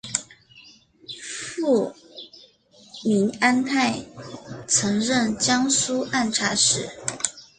[1.21, 1.93] 父
[3.03, 4.03] 明安泰
[4.67, 6.89] 曾任江苏按察使。